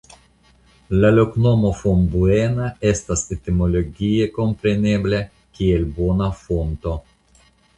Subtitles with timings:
[1.01, 5.21] La loknomo "Fombuena" estas etimologie komprenebla
[5.59, 6.97] kiel "Bona Fonto".